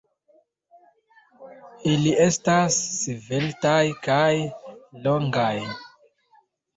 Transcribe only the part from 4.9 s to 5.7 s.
longaj.